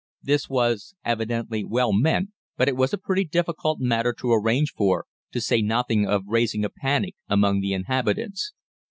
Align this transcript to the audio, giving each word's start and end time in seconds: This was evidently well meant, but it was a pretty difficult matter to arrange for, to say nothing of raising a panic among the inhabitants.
This 0.23 0.49
was 0.49 0.95
evidently 1.05 1.63
well 1.63 1.93
meant, 1.93 2.29
but 2.57 2.67
it 2.67 2.75
was 2.75 2.91
a 2.91 2.97
pretty 2.97 3.23
difficult 3.23 3.79
matter 3.79 4.13
to 4.17 4.33
arrange 4.33 4.71
for, 4.71 5.05
to 5.31 5.39
say 5.39 5.61
nothing 5.61 6.07
of 6.07 6.23
raising 6.25 6.65
a 6.65 6.71
panic 6.71 7.13
among 7.29 7.59
the 7.59 7.73
inhabitants. 7.73 8.51